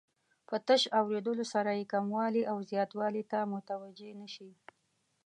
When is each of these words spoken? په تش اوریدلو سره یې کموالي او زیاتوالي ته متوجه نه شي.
په 0.47 0.55
تش 0.67 0.81
اوریدلو 0.99 1.45
سره 1.53 1.71
یې 1.79 1.89
کموالي 1.93 2.43
او 2.51 2.57
زیاتوالي 2.71 3.23
ته 3.31 3.39
متوجه 3.53 4.11
نه 4.21 4.27
شي. 4.33 4.49